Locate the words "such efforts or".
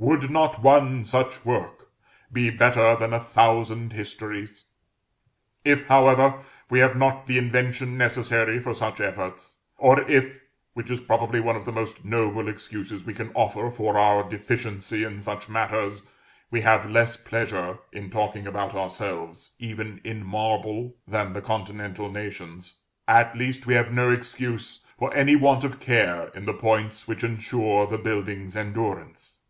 8.74-10.00